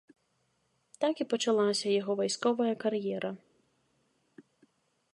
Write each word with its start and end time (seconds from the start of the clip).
Так 1.05 1.15
і 1.25 1.27
пачалася 1.33 1.87
яго 2.01 2.11
вайсковая 2.23 2.73
кар'ера. 2.87 3.31